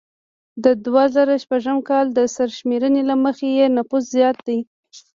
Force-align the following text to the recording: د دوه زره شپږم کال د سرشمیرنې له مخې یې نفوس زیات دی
د 0.63 0.65
دوه 0.85 1.03
زره 1.15 1.35
شپږم 1.43 1.77
کال 1.89 2.05
د 2.13 2.19
سرشمیرنې 2.35 3.01
له 3.09 3.15
مخې 3.23 3.47
یې 3.59 3.65
نفوس 3.77 4.03
زیات 4.15 4.37
دی 4.47 4.59